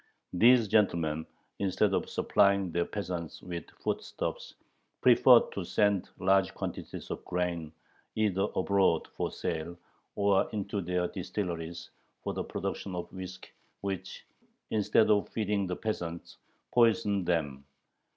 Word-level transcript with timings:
These 0.33 0.67
gentlemen, 0.67 1.27
instead 1.59 1.93
of 1.93 2.09
supplying 2.09 2.71
their 2.71 2.87
peasants 2.87 3.39
with 3.43 3.69
foodstuffs, 3.83 4.55
preferred 4.99 5.51
to 5.51 5.63
send 5.63 6.09
large 6.17 6.55
quantities 6.55 7.11
of 7.11 7.23
grain 7.23 7.71
either 8.15 8.47
abroad, 8.55 9.07
for 9.15 9.29
sale, 9.31 9.77
or 10.15 10.49
into 10.53 10.81
their 10.81 11.07
distilleries, 11.07 11.91
for 12.23 12.33
the 12.33 12.43
production 12.43 12.95
of 12.95 13.13
whiskey, 13.13 13.51
which, 13.81 14.25
instead 14.71 15.11
of 15.11 15.29
feeding 15.29 15.67
the 15.67 15.75
peasants, 15.75 16.37
poisoned 16.73 17.27
them. 17.27 17.63